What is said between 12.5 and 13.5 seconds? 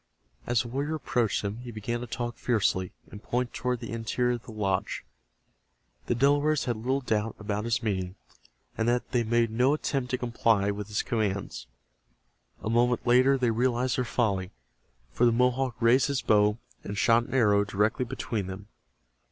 A moment later